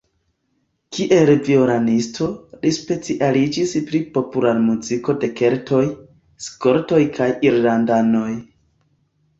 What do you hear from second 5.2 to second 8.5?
de keltoj, skotoj kaj irlandanoj.